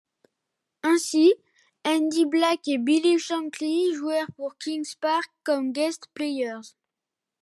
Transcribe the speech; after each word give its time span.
Ainsi, 0.91 1.25
Andy 1.91 2.25
Black 2.25 2.67
et 2.67 2.79
Bill 2.79 3.19
Shankly 3.19 3.93
jouèrent 3.93 4.31
pour 4.31 4.57
King's 4.57 4.95
Park 4.95 5.29
comme 5.43 5.71
guest 5.71 6.07
players. 6.15 6.75